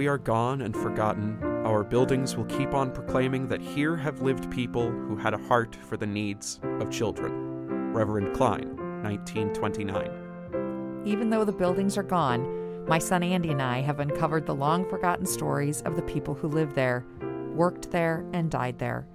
[0.00, 4.50] we are gone and forgotten, our buildings will keep on proclaiming that here have lived
[4.50, 7.92] people who had a heart for the needs of children.
[7.92, 11.02] Reverend Klein, 1929.
[11.04, 14.88] Even though the buildings are gone, my son Andy and I have uncovered the long
[14.88, 17.04] forgotten stories of the people who lived there,
[17.54, 19.06] worked there, and died there.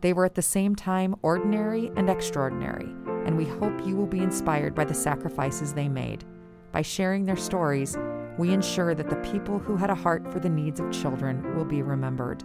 [0.00, 2.88] They were at the same time ordinary and extraordinary,
[3.26, 6.24] and we hope you will be inspired by the sacrifices they made.
[6.72, 7.98] By sharing their stories,
[8.38, 11.64] we ensure that the people who had a heart for the needs of children will
[11.64, 12.44] be remembered.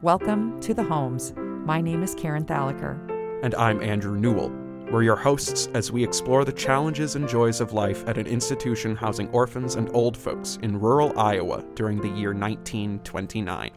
[0.00, 1.34] Welcome to the Homes.
[1.36, 2.98] My name is Karen Thalaker.
[3.42, 4.50] And I'm Andrew Newell.
[4.90, 8.94] We're your hosts as we explore the challenges and joys of life at an institution
[8.94, 13.70] housing orphans and old folks in rural Iowa during the year 1929.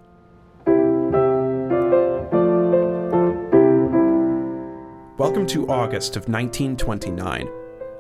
[5.18, 7.50] Welcome to August of 1929.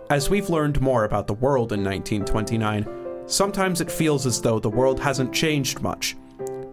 [0.09, 4.69] As we've learned more about the world in 1929, sometimes it feels as though the
[4.69, 6.15] world hasn't changed much.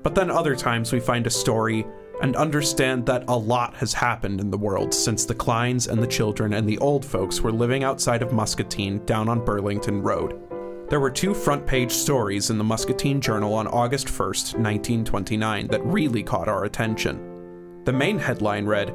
[0.03, 1.84] But then other times we find a story
[2.23, 6.06] and understand that a lot has happened in the world since the Kleins and the
[6.06, 10.41] children and the old folks were living outside of Muscatine down on Burlington Road.
[10.89, 15.84] There were two front page stories in the Muscatine Journal on August 1st, 1929, that
[15.84, 17.83] really caught our attention.
[17.84, 18.95] The main headline read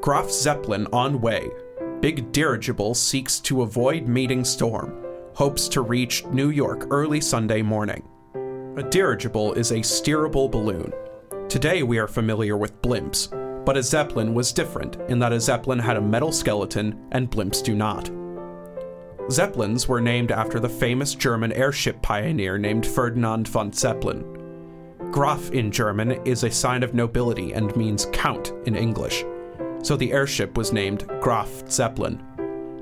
[0.00, 1.48] Graf Zeppelin on way.
[2.00, 5.03] Big dirigible seeks to avoid meeting storm.
[5.34, 8.08] Hopes to reach New York early Sunday morning.
[8.76, 10.92] A dirigible is a steerable balloon.
[11.48, 13.30] Today we are familiar with blimps,
[13.64, 17.62] but a Zeppelin was different in that a Zeppelin had a metal skeleton and blimps
[17.64, 18.10] do not.
[19.30, 24.24] Zeppelins were named after the famous German airship pioneer named Ferdinand von Zeppelin.
[25.10, 29.24] Graf in German is a sign of nobility and means count in English
[29.84, 32.22] so the airship was named Graf Zeppelin.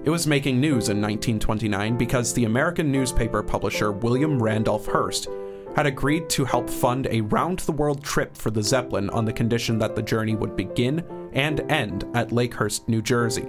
[0.04, 5.28] It was making news in 1929 because the American newspaper publisher William Randolph Hearst
[5.76, 9.32] had agreed to help fund a round the world trip for the Zeppelin on the
[9.32, 11.04] condition that the journey would begin
[11.34, 13.46] and end at Lakehurst, New Jersey.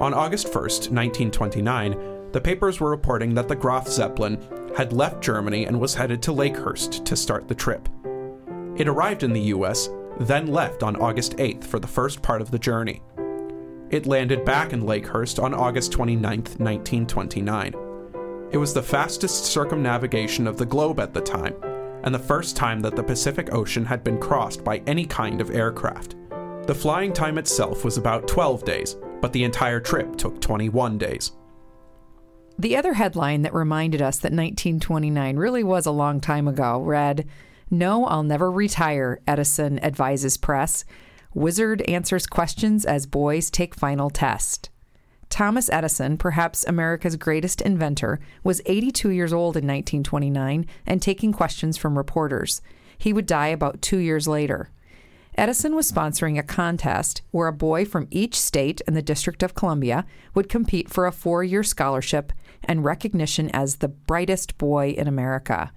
[0.00, 4.44] On August 1st, 1929, the papers were reporting that the Graf Zeppelin
[4.76, 7.88] had left Germany and was headed to Lakehurst to start the trip.
[8.76, 9.88] It arrived in the US
[10.18, 13.02] then left on August 8th for the first part of the journey.
[13.90, 17.74] It landed back in Lakehurst on August 29, 1929.
[18.52, 21.54] It was the fastest circumnavigation of the globe at the time,
[22.04, 25.50] and the first time that the Pacific Ocean had been crossed by any kind of
[25.50, 26.14] aircraft.
[26.66, 31.32] The flying time itself was about 12 days, but the entire trip took 21 days.
[32.60, 37.26] The other headline that reminded us that 1929 really was a long time ago read
[37.72, 40.84] no, I'll never retire, Edison advises press.
[41.34, 44.68] Wizard answers questions as boys take final test.
[45.28, 51.76] Thomas Edison, perhaps America's greatest inventor, was 82 years old in 1929 and taking questions
[51.76, 52.60] from reporters.
[52.98, 54.70] He would die about two years later.
[55.36, 59.54] Edison was sponsoring a contest where a boy from each state and the District of
[59.54, 60.04] Columbia
[60.34, 62.32] would compete for a four year scholarship
[62.64, 65.70] and recognition as the brightest boy in America.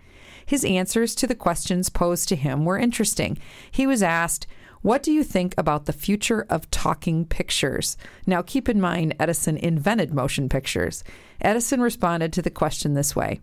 [0.45, 3.37] His answers to the questions posed to him were interesting.
[3.71, 4.47] He was asked,
[4.83, 7.95] What do you think about the future of talking pictures?
[8.27, 11.05] Now, keep in mind, Edison invented motion pictures.
[11.39, 13.39] Edison responded to the question this way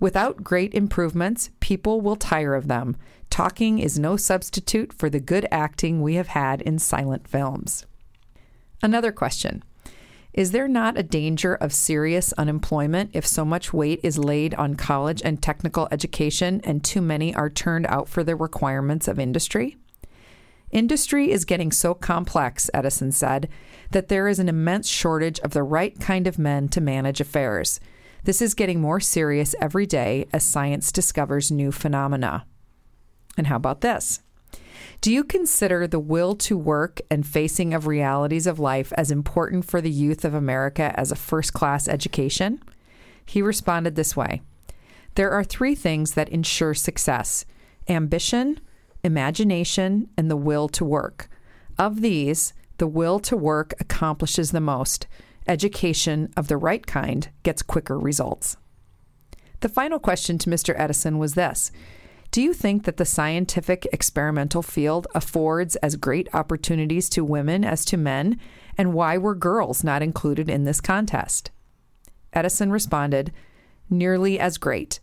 [0.00, 2.96] Without great improvements, people will tire of them.
[3.30, 7.86] Talking is no substitute for the good acting we have had in silent films.
[8.82, 9.62] Another question
[10.32, 14.74] is there not a danger of serious unemployment if so much weight is laid on
[14.74, 19.76] college and technical education and too many are turned out for the requirements of industry?
[20.72, 23.50] Industry is getting so complex, Edison said,
[23.90, 27.78] that there is an immense shortage of the right kind of men to manage affairs.
[28.24, 32.46] This is getting more serious every day as science discovers new phenomena.
[33.36, 34.20] And how about this?
[35.02, 39.66] Do you consider the will to work and facing of realities of life as important
[39.66, 42.62] for the youth of America as a first class education?
[43.26, 44.40] He responded this way
[45.16, 47.44] There are three things that ensure success
[47.88, 48.60] ambition,
[49.04, 51.28] imagination, and the will to work.
[51.78, 55.06] Of these, the will to work accomplishes the most.
[55.46, 58.56] Education of the right kind gets quicker results.
[59.60, 60.74] The final question to Mr.
[60.76, 61.72] Edison was this
[62.32, 67.84] do you think that the scientific experimental field affords as great opportunities to women as
[67.84, 68.40] to men?
[68.78, 71.50] And why were girls not included in this contest?
[72.32, 73.32] Edison responded,
[73.90, 75.00] Nearly as great.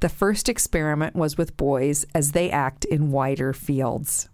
[0.00, 4.28] The first experiment was with boys as they act in wider fields.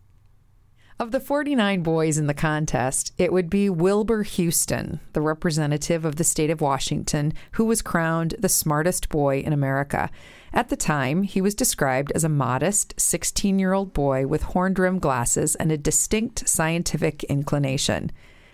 [0.96, 6.16] Of the 49 boys in the contest, it would be Wilbur Houston, the representative of
[6.16, 10.08] the state of Washington, who was crowned the smartest boy in America.
[10.52, 14.74] At the time, he was described as a modest 16 year old boy with horn
[14.74, 18.12] rimmed glasses and a distinct scientific inclination.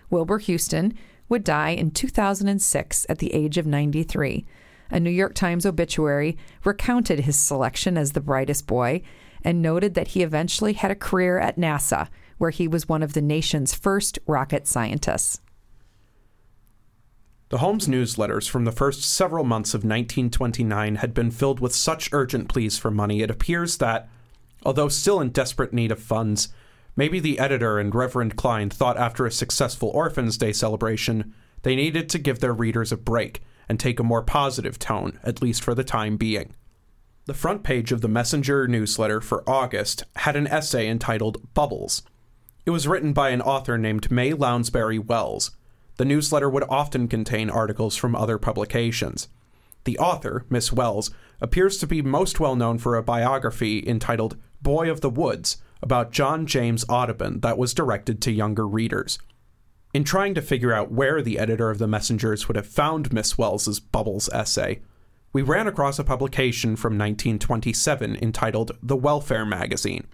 [0.09, 0.95] Wilbur Houston
[1.29, 4.47] would die in 2006 at the age of 93.
[4.91, 9.03] A New York Times obituary recounted his selection as the brightest boy
[9.43, 12.09] and noted that he eventually had a career at NASA
[12.39, 15.41] where he was one of the nation's first rocket scientists.
[17.51, 22.13] The Homes newsletters from the first several months of 1929 had been filled with such
[22.13, 24.09] urgent pleas for money, it appears that,
[24.65, 26.49] although still in desperate need of funds,
[26.95, 32.09] maybe the editor and Reverend Klein thought after a successful Orphans' Day celebration, they needed
[32.11, 35.75] to give their readers a break and take a more positive tone, at least for
[35.75, 36.55] the time being.
[37.25, 42.03] The front page of the Messenger newsletter for August had an essay entitled Bubbles,
[42.67, 45.51] it was written by an author named May Lounsbury Wells.
[45.97, 49.29] The newsletter would often contain articles from other publications.
[49.85, 54.91] The author, Miss Wells, appears to be most well known for a biography entitled Boy
[54.91, 59.19] of the Woods about John James Audubon that was directed to younger readers.
[59.93, 63.37] In trying to figure out where the editor of the Messengers would have found Miss
[63.37, 64.83] Wells's Bubbles essay,
[65.33, 70.07] we ran across a publication from 1927 entitled The Welfare Magazine.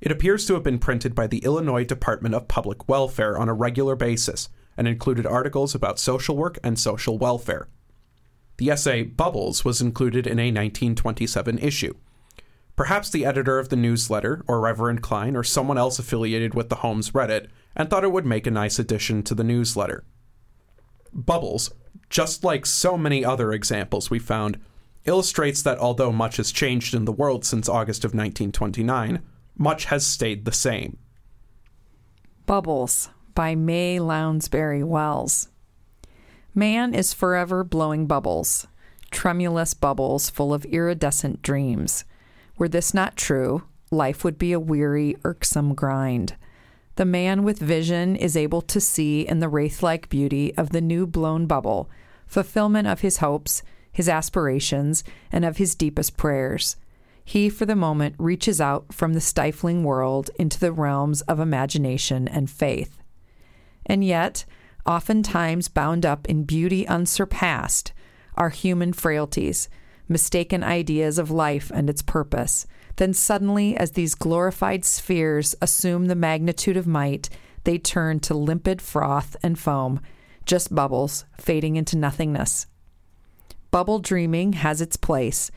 [0.00, 3.54] It appears to have been printed by the Illinois Department of Public Welfare on a
[3.54, 7.66] regular basis and included articles about social work and social welfare.
[8.58, 11.94] The essay Bubbles was included in a 1927 issue.
[12.76, 16.76] Perhaps the editor of the newsletter, or Reverend Klein, or someone else affiliated with the
[16.76, 20.04] Homes read it and thought it would make a nice addition to the newsletter.
[21.12, 21.70] Bubbles,
[22.10, 24.58] just like so many other examples we found,
[25.04, 29.22] illustrates that although much has changed in the world since August of 1929,
[29.56, 30.98] much has stayed the same.
[32.46, 35.48] Bubbles by May Lounsbury Wells.
[36.54, 38.66] Man is forever blowing bubbles,
[39.10, 42.04] tremulous bubbles full of iridescent dreams.
[42.56, 46.36] Were this not true, life would be a weary, irksome grind.
[46.98, 50.80] The man with vision is able to see in the wraith like beauty of the
[50.80, 51.88] new blown bubble
[52.26, 56.76] fulfillment of his hopes, his aspirations, and of his deepest prayers
[57.28, 62.26] he for the moment reaches out from the stifling world into the realms of imagination
[62.26, 63.02] and faith.
[63.84, 64.46] And yet,
[64.86, 67.92] oftentimes bound up in beauty unsurpassed,
[68.34, 69.68] are human frailties,
[70.08, 72.66] mistaken ideas of life and its purpose.
[72.98, 77.28] Then suddenly, as these glorified spheres assume the magnitude of might,
[77.64, 80.00] they turn to limpid froth and foam,
[80.44, 82.66] just bubbles fading into nothingness.
[83.72, 85.50] Bubble dreaming has its place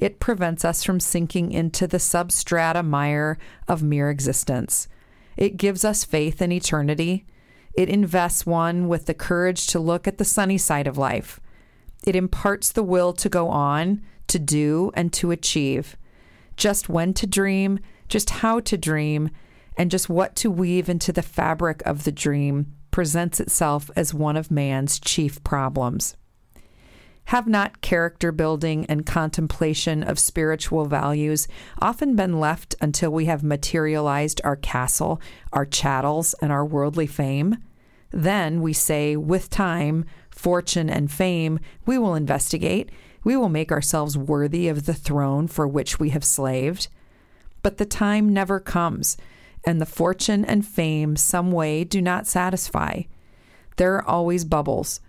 [0.00, 3.36] it prevents us from sinking into the substrata mire
[3.68, 4.88] of mere existence.
[5.36, 7.26] It gives us faith in eternity.
[7.74, 11.38] It invests one with the courage to look at the sunny side of life.
[12.06, 15.96] It imparts the will to go on, to do, and to achieve.
[16.60, 19.30] Just when to dream, just how to dream,
[19.78, 24.36] and just what to weave into the fabric of the dream presents itself as one
[24.36, 26.18] of man's chief problems.
[27.24, 31.48] Have not character building and contemplation of spiritual values
[31.78, 35.18] often been left until we have materialized our castle,
[35.54, 37.56] our chattels, and our worldly fame?
[38.10, 42.90] Then we say, with time, fortune, and fame, we will investigate,
[43.24, 46.88] we will make ourselves worthy of the throne for which we have slaved.
[47.62, 49.16] But the time never comes,
[49.64, 53.02] and the fortune and fame some way do not satisfy.
[53.76, 55.00] There are always bubbles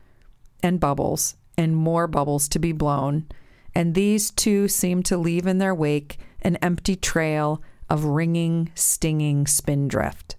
[0.61, 3.27] and bubbles and more bubbles to be blown,
[3.73, 9.47] and these too seem to leave in their wake an empty trail of ringing, stinging
[9.47, 10.35] spindrift.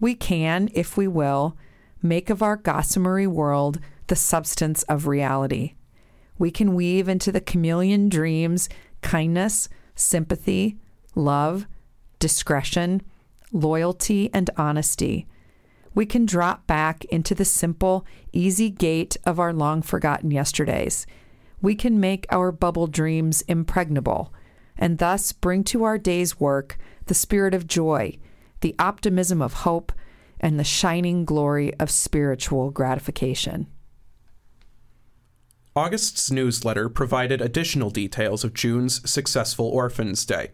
[0.00, 1.56] We can, if we will,
[2.02, 5.75] make of our gossamery world the substance of reality.
[6.38, 8.68] We can weave into the chameleon dreams
[9.02, 10.76] kindness, sympathy,
[11.14, 11.66] love,
[12.18, 13.02] discretion,
[13.52, 15.26] loyalty, and honesty
[15.96, 21.06] we can drop back into the simple, easy gait of our long forgotten yesterdays.
[21.62, 24.32] We can make our bubble dreams impregnable
[24.76, 26.76] and thus bring to our day's work
[27.06, 28.18] the spirit of joy,
[28.60, 29.90] the optimism of hope,
[30.38, 33.66] and the shining glory of spiritual gratification.
[35.76, 40.52] August's newsletter provided additional details of June's successful Orphans' Day.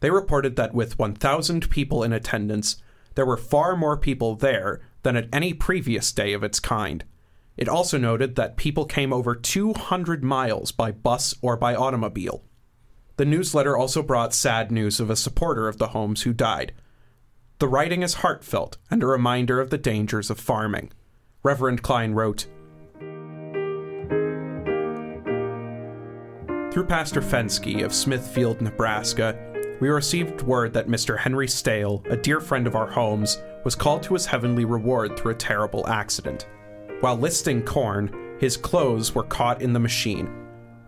[0.00, 2.82] They reported that with 1,000 people in attendance,
[3.14, 7.04] there were far more people there than at any previous day of its kind.
[7.56, 12.42] It also noted that people came over 200 miles by bus or by automobile.
[13.16, 16.72] The newsletter also brought sad news of a supporter of the Homes who died.
[17.60, 20.90] The writing is heartfelt and a reminder of the dangers of farming.
[21.44, 22.46] Reverend Klein wrote
[26.70, 29.36] Through Pastor Fensky of Smithfield, Nebraska,
[29.80, 31.18] we received word that Mr.
[31.18, 35.32] Henry Stale, a dear friend of our homes, was called to his heavenly reward through
[35.32, 36.46] a terrible accident.
[37.00, 40.28] While listing corn, his clothes were caught in the machine.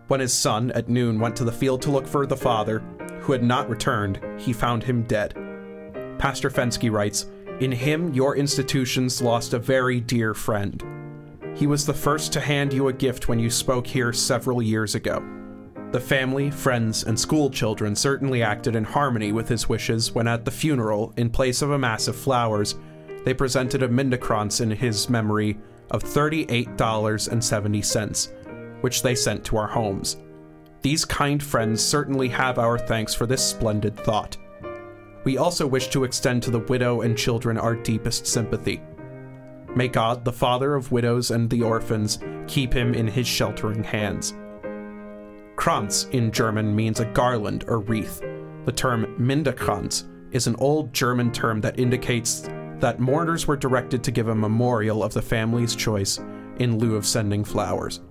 [0.07, 2.79] When his son, at noon, went to the field to look for the father,
[3.19, 5.33] who had not returned, he found him dead.
[6.17, 7.25] Pastor Fensky writes
[7.59, 10.81] In him, your institutions lost a very dear friend.
[11.55, 14.95] He was the first to hand you a gift when you spoke here several years
[14.95, 15.21] ago.
[15.93, 20.43] The family, friends, and school children certainly acted in harmony with his wishes when at
[20.43, 22.73] the funeral, in place of a mass of flowers,
[23.25, 25.55] they presented a Mindekranz in his memory
[25.91, 30.17] of $38.70, which they sent to our homes.
[30.81, 34.35] These kind friends certainly have our thanks for this splendid thought.
[35.25, 38.81] We also wish to extend to the widow and children our deepest sympathy.
[39.75, 44.33] May God, the Father of widows and the orphans, keep him in his sheltering hands.
[45.55, 48.21] Kranz in German means a garland or wreath.
[48.65, 54.11] The term Mindekranz is an old German term that indicates that mourners were directed to
[54.11, 56.19] give a memorial of the family's choice
[56.57, 58.01] in lieu of sending flowers.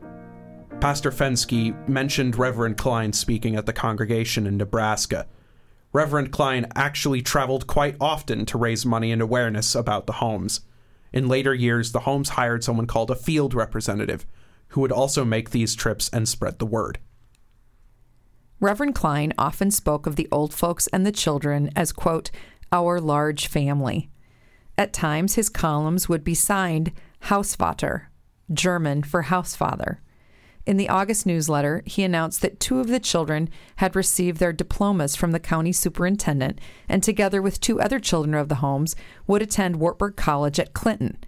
[0.80, 5.26] Pastor Fensky mentioned Reverend Klein speaking at the congregation in Nebraska.
[5.92, 10.62] Reverend Klein actually traveled quite often to raise money and awareness about the homes.
[11.12, 14.26] In later years, the homes hired someone called a field representative,
[14.68, 16.98] who would also make these trips and spread the word.
[18.62, 22.30] Reverend Klein often spoke of the old folks and the children as, quote,
[22.70, 24.08] our large family.
[24.78, 26.92] At times, his columns would be signed
[27.24, 28.02] Hausvater,
[28.52, 29.96] German for housefather.
[30.64, 35.16] In the August newsletter, he announced that two of the children had received their diplomas
[35.16, 38.94] from the county superintendent and, together with two other children of the homes,
[39.26, 41.18] would attend Wartburg College at Clinton.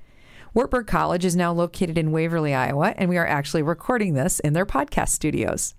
[0.54, 4.52] Wartburg College is now located in Waverly, Iowa, and we are actually recording this in
[4.52, 5.74] their podcast studios.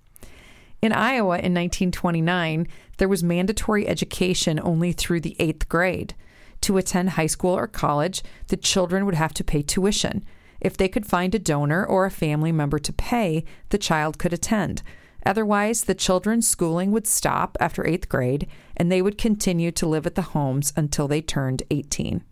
[0.86, 6.14] In Iowa in 1929, there was mandatory education only through the eighth grade.
[6.62, 10.24] To attend high school or college, the children would have to pay tuition.
[10.62, 14.32] If they could find a donor or a family member to pay, the child could
[14.32, 14.84] attend.
[15.26, 18.46] Otherwise, the children's schooling would stop after eighth grade
[18.78, 22.24] and they would continue to live at the homes until they turned 18.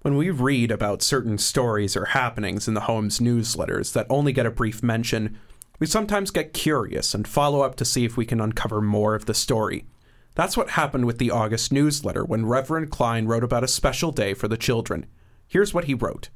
[0.00, 4.46] When we read about certain stories or happenings in the home's newsletters that only get
[4.46, 5.36] a brief mention,
[5.80, 9.24] we sometimes get curious and follow up to see if we can uncover more of
[9.24, 9.86] the story.
[10.34, 14.34] That's what happened with the August newsletter when Reverend Klein wrote about a special day
[14.34, 15.06] for the children.
[15.48, 16.28] Here's what he wrote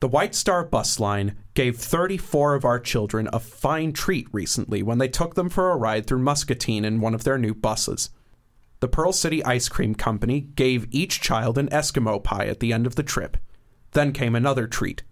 [0.00, 4.98] The White Star Bus Line gave 34 of our children a fine treat recently when
[4.98, 8.10] they took them for a ride through Muscatine in one of their new buses.
[8.80, 12.86] The Pearl City Ice Cream Company gave each child an Eskimo pie at the end
[12.86, 13.36] of the trip.
[13.90, 15.02] Then came another treat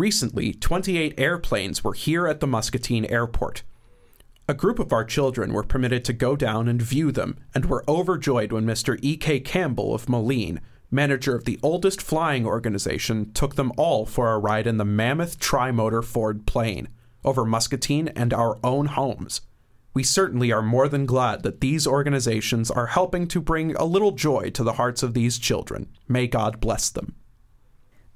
[0.00, 3.64] Recently, 28 airplanes were here at the Muscatine airport.
[4.48, 7.84] A group of our children were permitted to go down and view them and were
[7.86, 8.98] overjoyed when Mr.
[9.02, 9.40] E.K.
[9.40, 14.66] Campbell of Moline, manager of the oldest flying organization, took them all for a ride
[14.66, 16.88] in the mammoth trimotor Ford plane
[17.22, 19.42] over Muscatine and our own homes.
[19.92, 24.12] We certainly are more than glad that these organizations are helping to bring a little
[24.12, 25.90] joy to the hearts of these children.
[26.08, 27.16] May God bless them.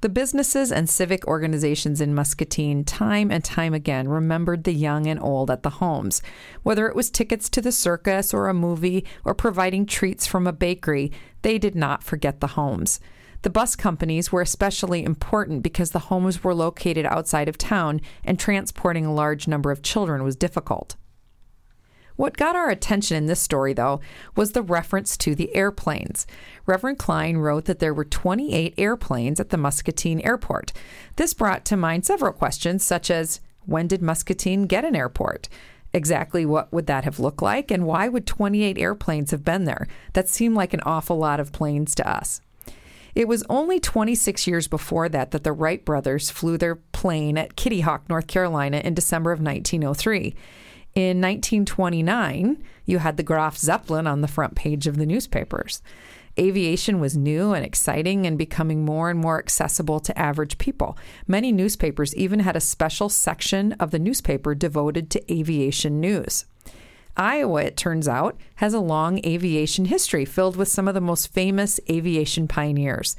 [0.04, 5.18] The businesses and civic organizations in Muscatine, time and time again, remembered the young and
[5.18, 6.20] old at the homes.
[6.62, 10.52] Whether it was tickets to the circus or a movie or providing treats from a
[10.52, 13.00] bakery, they did not forget the homes.
[13.40, 18.38] The bus companies were especially important because the homes were located outside of town and
[18.38, 20.96] transporting a large number of children was difficult.
[22.16, 24.00] What got our attention in this story, though,
[24.36, 26.26] was the reference to the airplanes.
[26.64, 30.72] Reverend Klein wrote that there were 28 airplanes at the Muscatine airport.
[31.16, 35.48] This brought to mind several questions, such as when did Muscatine get an airport?
[35.92, 39.88] Exactly what would that have looked like, and why would 28 airplanes have been there?
[40.12, 42.40] That seemed like an awful lot of planes to us.
[43.14, 47.54] It was only 26 years before that that the Wright brothers flew their plane at
[47.54, 50.34] Kitty Hawk, North Carolina in December of 1903.
[50.94, 55.82] In 1929, you had the Graf Zeppelin on the front page of the newspapers.
[56.38, 60.96] Aviation was new and exciting and becoming more and more accessible to average people.
[61.26, 66.44] Many newspapers even had a special section of the newspaper devoted to aviation news.
[67.16, 71.32] Iowa, it turns out, has a long aviation history filled with some of the most
[71.32, 73.16] famous aviation pioneers.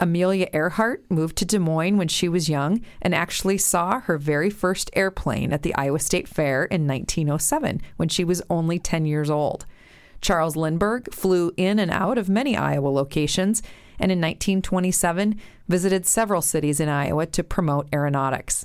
[0.00, 4.50] Amelia Earhart moved to Des Moines when she was young and actually saw her very
[4.50, 9.28] first airplane at the Iowa State Fair in 1907 when she was only 10 years
[9.28, 9.66] old.
[10.20, 13.62] Charles Lindbergh flew in and out of many Iowa locations,
[13.98, 18.64] and in 1927 visited several cities in Iowa to promote aeronautics.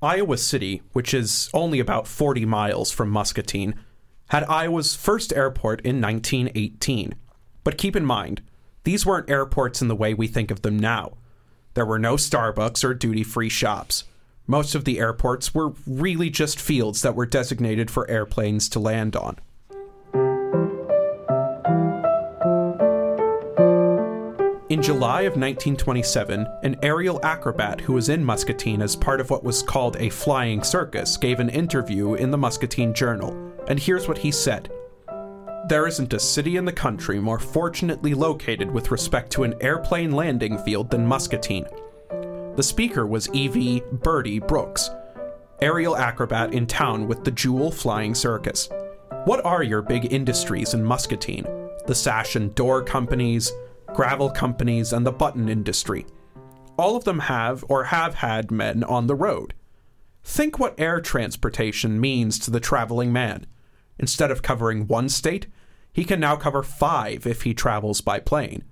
[0.00, 3.74] Iowa City, which is only about 40 miles from Muscatine,
[4.28, 7.14] had Iowa's first airport in 1918.
[7.64, 8.42] But keep in mind,
[8.84, 11.14] these weren't airports in the way we think of them now.
[11.74, 14.04] There were no Starbucks or duty free shops.
[14.46, 19.14] Most of the airports were really just fields that were designated for airplanes to land
[19.14, 19.36] on.
[24.70, 29.42] In July of 1927, an aerial acrobat who was in Muscatine as part of what
[29.42, 33.34] was called a flying circus gave an interview in the Muscatine Journal,
[33.66, 34.70] and here's what he said
[35.68, 40.12] There isn't a city in the country more fortunately located with respect to an airplane
[40.12, 41.66] landing field than Muscatine.
[42.56, 43.82] The speaker was E.V.
[43.92, 44.88] Birdie Brooks,
[45.60, 48.70] aerial acrobat in town with the Jewel Flying Circus.
[49.26, 51.44] What are your big industries in Muscatine?
[51.86, 53.52] The sash and door companies,
[53.94, 56.06] gravel companies, and the button industry.
[56.78, 59.52] All of them have or have had men on the road.
[60.24, 63.44] Think what air transportation means to the traveling man.
[63.98, 65.46] Instead of covering one state,
[65.98, 68.62] he can now cover five if he travels by plane.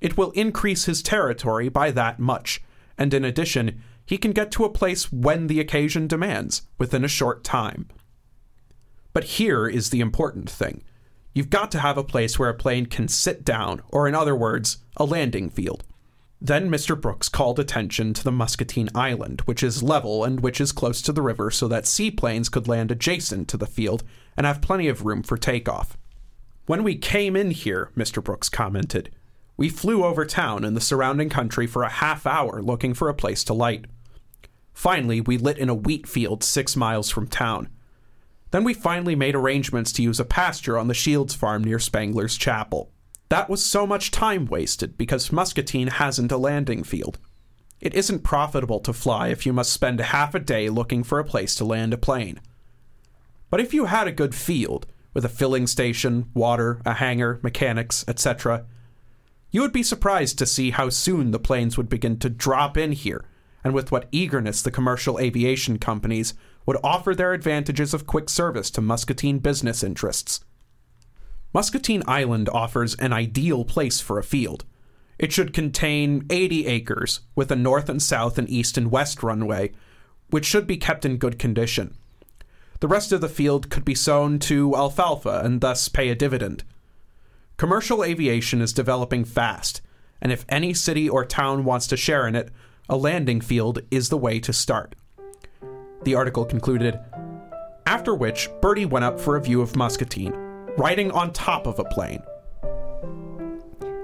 [0.00, 2.62] It will increase his territory by that much,
[2.96, 7.08] and in addition, he can get to a place when the occasion demands, within a
[7.08, 7.88] short time.
[9.12, 10.84] But here is the important thing
[11.34, 14.36] you've got to have a place where a plane can sit down, or in other
[14.36, 15.82] words, a landing field.
[16.40, 16.94] Then Mr.
[17.00, 21.12] Brooks called attention to the Muscatine Island, which is level and which is close to
[21.12, 24.04] the river so that seaplanes could land adjacent to the field
[24.36, 25.98] and have plenty of room for takeoff.
[26.66, 28.22] When we came in here, Mr.
[28.22, 29.10] Brooks commented,
[29.56, 33.14] we flew over town and the surrounding country for a half hour looking for a
[33.14, 33.84] place to light.
[34.72, 37.68] Finally, we lit in a wheat field six miles from town.
[38.50, 42.36] Then we finally made arrangements to use a pasture on the Shields farm near Spangler's
[42.36, 42.90] Chapel.
[43.28, 47.18] That was so much time wasted because Muscatine hasn't a landing field.
[47.80, 51.24] It isn't profitable to fly if you must spend half a day looking for a
[51.24, 52.40] place to land a plane.
[53.50, 58.04] But if you had a good field, with a filling station, water, a hangar, mechanics,
[58.08, 58.64] etc.,
[59.50, 62.92] you would be surprised to see how soon the planes would begin to drop in
[62.92, 63.26] here,
[63.62, 66.32] and with what eagerness the commercial aviation companies
[66.64, 70.44] would offer their advantages of quick service to Muscatine business interests.
[71.52, 74.64] Muscatine Island offers an ideal place for a field.
[75.18, 79.72] It should contain 80 acres, with a north and south and east and west runway,
[80.30, 81.94] which should be kept in good condition.
[82.82, 86.64] The rest of the field could be sown to alfalfa and thus pay a dividend.
[87.56, 89.80] Commercial aviation is developing fast,
[90.20, 92.50] and if any city or town wants to share in it,
[92.88, 94.96] a landing field is the way to start
[96.02, 96.98] the article concluded.
[97.86, 100.32] After which, Bertie went up for a view of Muscatine,
[100.76, 102.24] riding on top of a plane.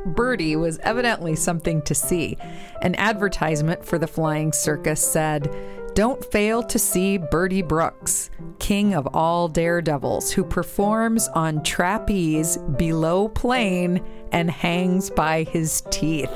[0.07, 2.39] Bertie was evidently something to see.
[2.83, 5.53] An advertisement for the flying circus said,
[5.99, 8.31] Don't fail to see Bertie Brooks,
[8.61, 16.31] king of all daredevils, who performs on trapeze below plane and hangs by his teeth.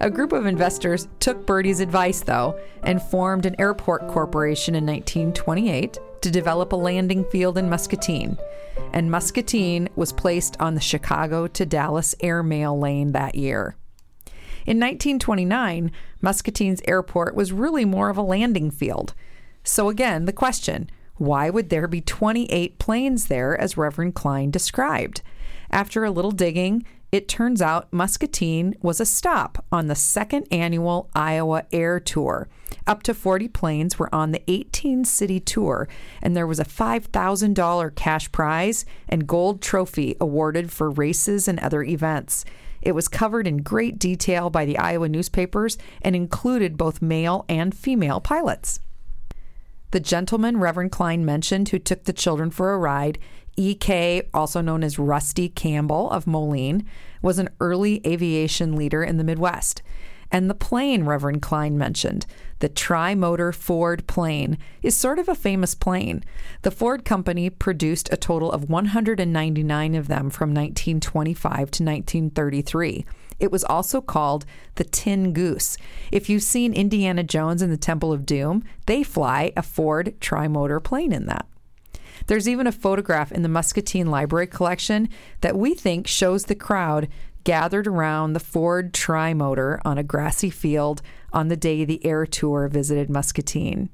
[0.00, 5.96] A group of investors took Bertie's advice, though, and formed an airport corporation in 1928
[6.22, 8.36] to develop a landing field in Muscatine.
[8.92, 13.76] And Muscatine was placed on the Chicago to Dallas airmail lane that year.
[14.66, 19.14] In 1929, Muscatine's airport was really more of a landing field.
[19.62, 25.22] So, again, the question why would there be 28 planes there, as Reverend Klein described?
[25.70, 31.08] After a little digging, it turns out Muscatine was a stop on the second annual
[31.14, 32.48] Iowa Air Tour.
[32.86, 35.88] Up to 40 planes were on the 18 city tour,
[36.20, 41.82] and there was a $5,000 cash prize and gold trophy awarded for races and other
[41.82, 42.44] events.
[42.82, 47.74] It was covered in great detail by the Iowa newspapers and included both male and
[47.74, 48.80] female pilots.
[49.92, 53.18] The gentleman Reverend Klein mentioned who took the children for a ride
[53.56, 56.86] E.K., also known as Rusty Campbell of Moline,
[57.22, 59.82] was an early aviation leader in the Midwest.
[60.30, 62.26] And the plane Reverend Klein mentioned,
[62.58, 66.24] the tri-motor Ford plane, is sort of a famous plane.
[66.62, 73.06] The Ford company produced a total of 199 of them from 1925 to 1933.
[73.38, 75.76] It was also called the Tin Goose.
[76.10, 80.80] If you've seen Indiana Jones and the Temple of Doom, they fly a Ford tri-motor
[80.80, 81.46] plane in that.
[82.26, 85.08] There's even a photograph in the Muscatine Library collection
[85.42, 87.08] that we think shows the crowd
[87.46, 91.00] gathered around the Ford Tri Motor on a grassy field
[91.32, 93.88] on the day the air tour visited Muscatine.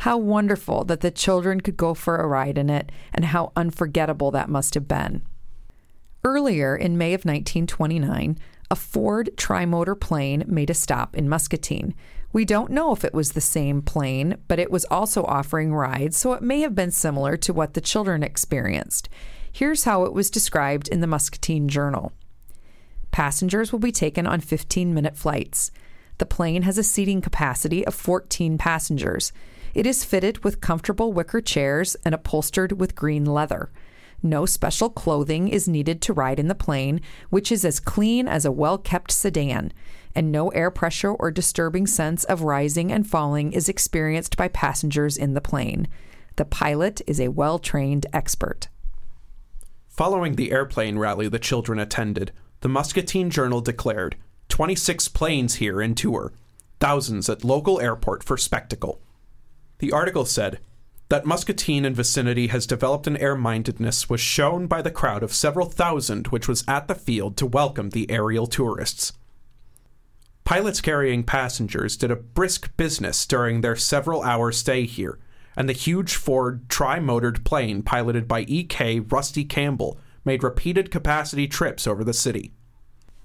[0.00, 4.30] How wonderful that the children could go for a ride in it, and how unforgettable
[4.32, 5.22] that must have been.
[6.22, 8.38] Earlier in May of 1929,
[8.70, 11.94] a Ford trimotor plane made a stop in Muscatine.
[12.34, 16.18] We don't know if it was the same plane, but it was also offering rides,
[16.18, 19.08] so it may have been similar to what the children experienced.
[19.50, 22.12] Here's how it was described in the Muscatine Journal
[23.10, 25.70] Passengers will be taken on 15 minute flights.
[26.18, 29.32] The plane has a seating capacity of 14 passengers.
[29.74, 33.70] It is fitted with comfortable wicker chairs and upholstered with green leather.
[34.22, 38.44] No special clothing is needed to ride in the plane, which is as clean as
[38.44, 39.72] a well kept sedan,
[40.14, 45.16] and no air pressure or disturbing sense of rising and falling is experienced by passengers
[45.16, 45.86] in the plane.
[46.34, 48.68] The pilot is a well trained expert.
[49.86, 54.16] Following the airplane rally the children attended, the Muscatine Journal declared
[54.48, 56.32] 26 planes here in tour,
[56.80, 59.00] thousands at local airport for spectacle.
[59.78, 60.58] The article said,
[61.08, 65.32] that Muscatine and vicinity has developed an air mindedness was shown by the crowd of
[65.32, 69.12] several thousand which was at the field to welcome the aerial tourists.
[70.44, 75.18] Pilots carrying passengers did a brisk business during their several hour stay here,
[75.56, 79.00] and the huge Ford tri motored plane piloted by E.K.
[79.00, 82.52] Rusty Campbell made repeated capacity trips over the city.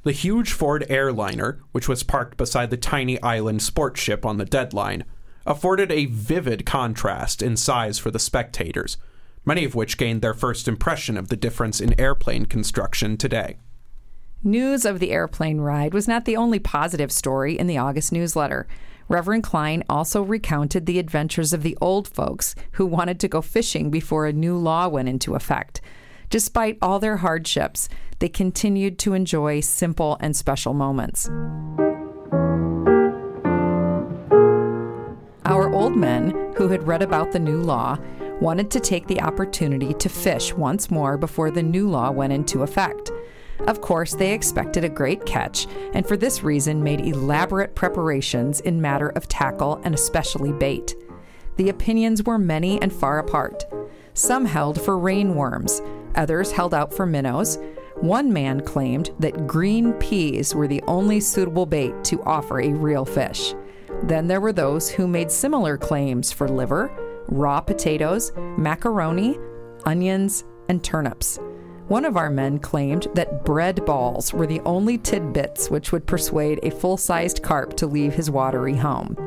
[0.03, 4.45] The huge Ford airliner, which was parked beside the tiny island sport ship on the
[4.45, 5.03] deadline,
[5.45, 8.95] afforded a vivid contrast in size for the spectators,
[9.43, 13.57] many of which gained their first impression of the difference in airplane construction today.
[14.41, 18.65] News of the airplane ride was not the only positive story in the August newsletter.
[19.09, 23.89] Reverend Klein also recounted the adventures of the old folks who wanted to go fishing
[23.89, 25.81] before a new law went into effect.
[26.29, 31.29] Despite all their hardships, they continued to enjoy simple and special moments.
[35.45, 37.97] Our old men, who had read about the new law,
[38.39, 42.63] wanted to take the opportunity to fish once more before the new law went into
[42.63, 43.11] effect.
[43.67, 48.81] Of course, they expected a great catch, and for this reason made elaborate preparations in
[48.81, 50.95] matter of tackle and especially bait.
[51.57, 53.63] The opinions were many and far apart.
[54.13, 55.81] Some held for rainworms,
[56.15, 57.57] others held out for minnows.
[57.95, 63.05] One man claimed that green peas were the only suitable bait to offer a real
[63.05, 63.55] fish.
[64.03, 66.91] Then there were those who made similar claims for liver,
[67.27, 69.39] raw potatoes, macaroni,
[69.85, 71.39] onions, and turnips.
[71.87, 76.59] One of our men claimed that bread balls were the only tidbits which would persuade
[76.63, 79.17] a full sized carp to leave his watery home.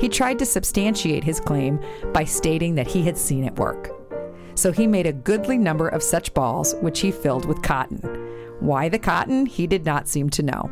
[0.00, 1.80] He tried to substantiate his claim
[2.12, 4.01] by stating that he had seen it work.
[4.54, 7.98] So he made a goodly number of such balls, which he filled with cotton.
[8.60, 10.70] Why the cotton, he did not seem to know.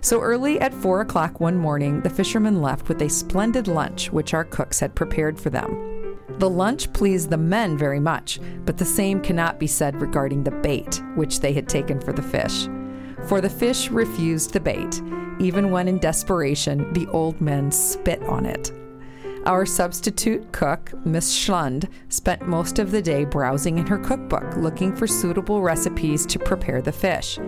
[0.00, 4.34] So early at four o'clock one morning, the fishermen left with a splendid lunch which
[4.34, 6.16] our cooks had prepared for them.
[6.38, 10.50] The lunch pleased the men very much, but the same cannot be said regarding the
[10.50, 12.68] bait which they had taken for the fish.
[13.26, 15.00] For the fish refused the bait,
[15.40, 18.72] even when in desperation the old men spit on it.
[19.46, 24.94] Our substitute cook, Miss Schlund, spent most of the day browsing in her cookbook looking
[24.94, 27.38] for suitable recipes to prepare the fish.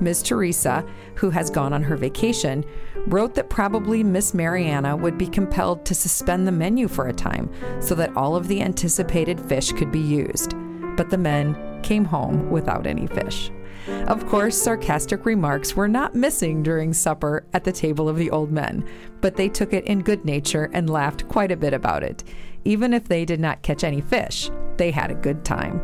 [0.00, 2.64] Miss Teresa, who has gone on her vacation,
[3.06, 7.48] wrote that probably Miss Mariana would be compelled to suspend the menu for a time
[7.80, 10.54] so that all of the anticipated fish could be used.
[10.96, 13.52] But the men came home without any fish.
[13.88, 18.50] Of course, sarcastic remarks were not missing during supper at the table of the old
[18.50, 18.84] men,
[19.20, 22.24] but they took it in good nature and laughed quite a bit about it.
[22.64, 25.80] Even if they did not catch any fish, they had a good time.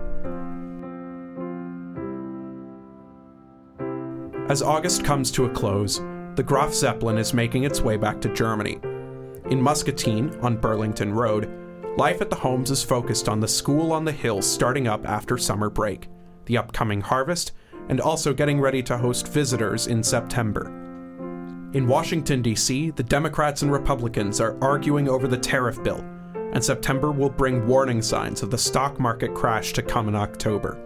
[4.49, 6.01] As August comes to a close,
[6.35, 8.81] the Graf Zeppelin is making its way back to Germany.
[9.51, 11.49] In Muscatine, on Burlington Road,
[11.97, 15.39] life at the homes is focused on the school on the hill starting up after
[15.39, 16.09] summer break,
[16.47, 17.53] the upcoming harvest,
[17.89, 20.67] and also getting ready to host visitors in September.
[21.75, 26.05] In Washington, D.C., the Democrats and Republicans are arguing over the tariff bill,
[26.53, 30.79] and September will bring warning signs of the stock market crash to come in October.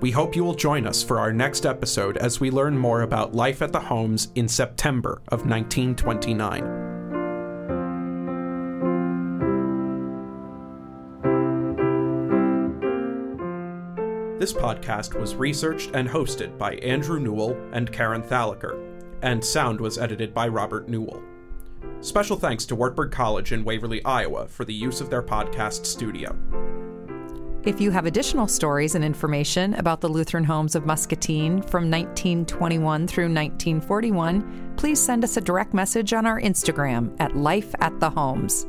[0.00, 3.34] We hope you will join us for our next episode as we learn more about
[3.34, 6.93] life at the homes in September of 1929.
[14.38, 18.76] This podcast was researched and hosted by Andrew Newell and Karen Thalaker,
[19.22, 21.22] and sound was edited by Robert Newell.
[22.00, 26.36] Special thanks to Wartburg College in Waverly, Iowa for the use of their podcast studio.
[27.64, 33.06] If you have additional stories and information about the Lutheran homes of Muscatine from 1921
[33.06, 38.10] through 1941, please send us a direct message on our Instagram at Life at the
[38.10, 38.66] Homes.